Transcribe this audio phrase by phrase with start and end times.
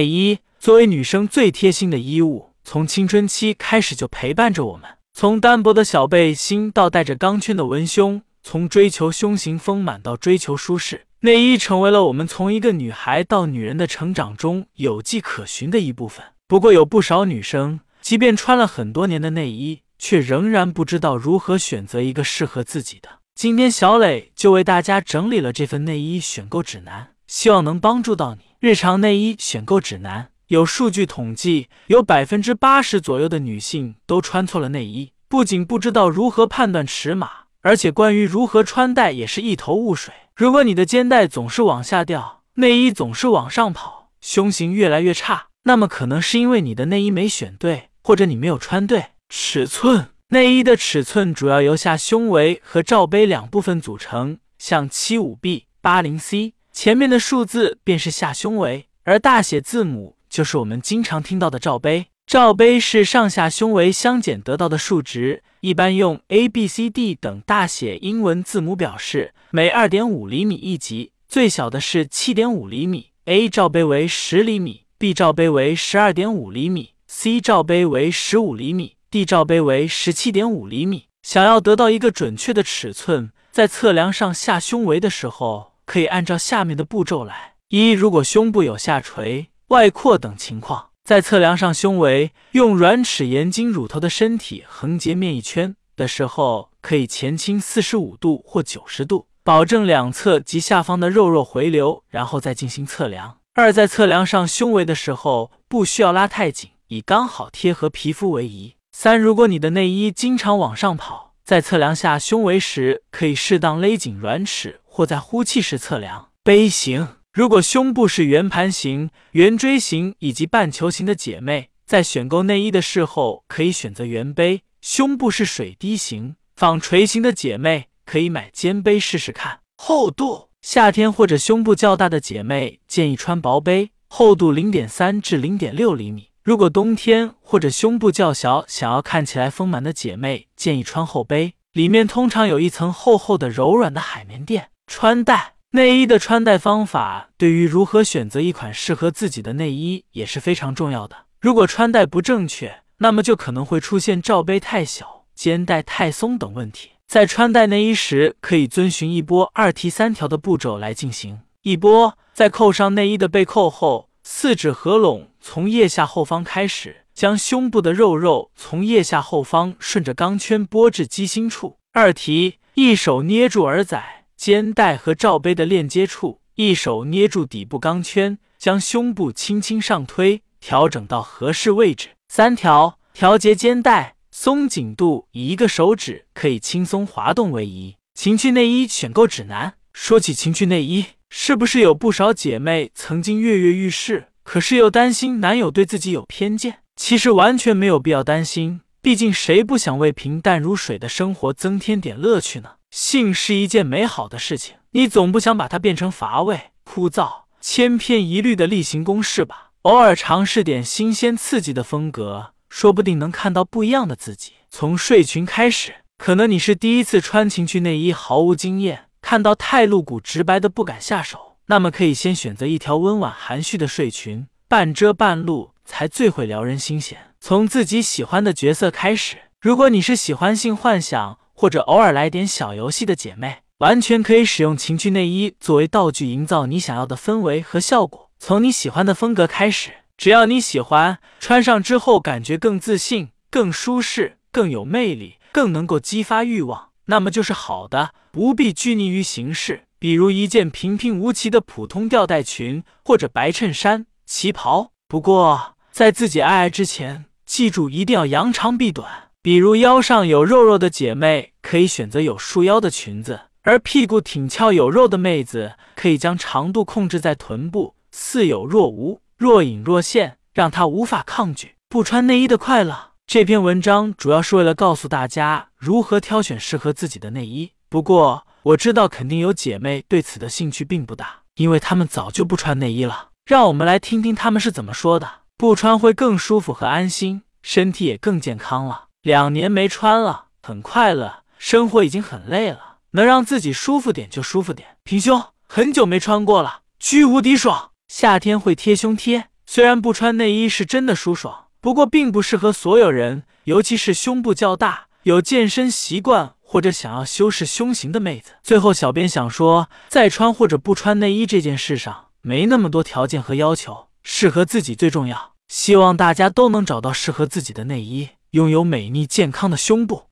[0.00, 4.88] 内衣作为女生最贴心的衣物，从青春期开始就陪伴着我们。
[5.12, 16.24] 从单薄的小背心到带着钢圈的文胸，从追求胸型丰满到追求舒适，内衣成为了我们从一个女孩到女人的成长中有迹可循的一部分。
[16.48, 23.18] 不过，有不少女生，即便穿了很多年的内衣，却仍然不知道如何选择一个适合自己的。
[23.34, 28.44] 今天，小磊就为大家整理了这份内衣选购指南，希望能帮助到你。
[28.60, 30.32] 日常内衣选购指南。
[30.48, 37.30] 有数据统计，有百分之八十左右的女性都穿错了内衣，不仅不知道如何判断尺码，
[37.62, 40.12] 而且关于如何穿戴也是一头雾水。
[40.36, 50.08] 如果你的肩带总是往下掉，内衣总是往上跑，胸型越来越差，那么可能是因为你的内衣没选对，或者你没有穿对尺寸。
[50.28, 60.16] 内衣的尺寸主要由下胸围和罩杯两部分组成，像七五 B、八零 C，前面的数字便是下胸围，而大写字母。
[60.28, 73.08] 就是我们经常听到的罩杯，罩杯是上下胸围相减得到的数值，一般用 A、B、C、D 等大写英文字母表示，每二点五厘米一级，最小的是七点五厘米。
[73.24, 81.06] A 罩杯为十厘米，B 罩杯为十二点五厘米，C 罩杯为十五厘米，D 罩杯为十七点五厘米。
[81.22, 89.48] 想要得到一个准确的尺寸，在测量上下胸围的时候，可以按照下面的步骤来：一、如果胸部有下垂。
[89.70, 103.38] 外扩等情况，在测量上胸围，用软尺沿经乳头的身体横截面一圈的时候，可以前倾四十五度或九十度，保证两侧及下方的肉肉回流，然后再进行测量。
[103.54, 108.76] 二，在测量上胸围的时候，不需要拉太紧，以刚好贴合皮肤为宜。
[108.92, 116.30] 三，如果你的内衣经常往上跑，在测量下胸围时，可以适当勒紧软尺，或在呼气时测量。
[116.42, 117.08] 杯型。
[117.32, 129.60] 如果胸部是圆盘形、圆锥形以及半球形的姐妹，在选购内衣的时候可以选择圆杯；胸部是水滴形、纺锤形的姐妹，可以买尖杯试试看。
[129.76, 136.30] 厚度，夏天或者胸部较大的姐妹建议穿薄杯，厚度零点三至零点六厘米。
[136.42, 144.70] 如果冬天或者胸部较小，想要看起来丰满的姐妹建议穿厚杯，里面通常有一层厚厚的柔软的海绵垫。
[144.90, 145.54] 穿戴。
[145.70, 151.16] 内衣的穿戴方法对于如何选择一款适合自己的内衣也是非常重要的。
[151.40, 156.90] 如果穿戴不正确，那么就可能会出现罩杯太小、肩带太松等问题。
[157.06, 161.38] 在穿戴内衣时，可以遵循一波二提三条的步骤来进行。
[161.62, 171.76] 一波，在扣上内衣的背扣后，四指合拢，从腋下后方开始，将胸部的肉肉从腋下后方顺着钢圈拨至鸡心处。
[171.92, 174.19] 二提，一手捏住耳仔。
[174.40, 182.08] 肩带和罩杯的链接处，一手捏住底部钢圈，将胸部轻轻上推，调整到合适位置。
[182.28, 187.96] 三条调节肩带松紧度，以一个手指可以轻松滑动为宜。
[188.14, 189.74] 情趣内衣选购指南。
[189.92, 196.78] 说起情趣内衣，是不是有不少姐妹曾经跃跃欲试，可是又担心男友对自己有偏见？
[196.96, 202.76] 其实完全没有必要担心，毕竟谁不想为平淡如水的生活增添点乐趣呢？
[202.90, 209.70] 性是一件美好的事情，你总不想把它变成乏味、枯燥、千篇一律的例行公事吧？
[209.82, 214.52] 偶尔尝试点新鲜刺激的风格，说不定能看到不一样的自己。
[214.68, 227.32] 从睡裙开始，可能你是第一次穿情趣内衣，毫无经验，看到太露骨直白的不敢下手，那么可以先选择一条温婉含蓄的睡裙，半遮半露才最会撩人心弦。
[227.40, 231.38] 从自己喜欢的角色开始，如果你是喜欢性幻想。
[231.60, 238.30] 或者偶尔来点小游戏的姐妹，完全可以使用情趣内衣作为道具，营造你想要的氛围和效果。
[238.38, 249.82] 从你喜欢的风格开始，只要你喜欢，穿上之后感觉更自信、更舒适、更有魅力、更能够激发欲望，那么就是好的，不必拘泥于形式。
[249.98, 254.92] 比如一件平平无奇的普通吊带裙，或者白衬衫、旗袍。
[255.06, 259.29] 不过在自己爱爱之前，记住一定要扬长避短。
[259.42, 273.12] 比如腰上有肉肉的姐妹可以选择有束腰的裙子，而屁股挺翘有肉的妹子可以将长度控制在臀部，似有若无，若隐若现，让她无法抗拒不穿内衣的快乐。
[273.26, 277.70] 这篇文章主要是为了告诉大家如何挑选适合自己的内衣。
[277.88, 283.28] 不过我知道肯定有姐妹对此的兴趣并不大，因为她们早就不穿内衣了。
[283.46, 289.04] 让我们来听听她们是怎么说的：不穿会更舒服和安心，身体也更健康了。
[289.22, 294.96] 两年没穿了，很快乐，生活已经很累了，能让自己舒服点就舒服点。
[295.04, 297.90] 平胸，很久没穿过了，巨无敌爽。
[298.08, 308.52] 夏天会贴胸贴，虽然不穿内衣是真的舒爽，不过并不适合所有人，尤其是胸部较大、有健身习惯或者想要修饰胸型的妹子。
[308.62, 315.52] 最后，小编想说，在穿或者不穿内衣这件事上，没那么多条件和要求，适合自己最重要。
[315.68, 320.29] 希望大家都能找到适合自己的内衣，拥有美丽健康的胸部。